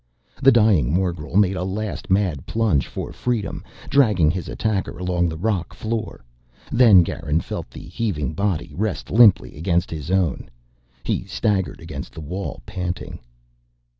[0.41, 5.37] The dying morgel made a last mad plunge for freedom, dragging his attacker along the
[5.37, 6.25] rock floor.
[6.71, 10.49] Then Garin felt the heaving body rest limply against his own.
[11.03, 13.19] He staggered against the wall, panting.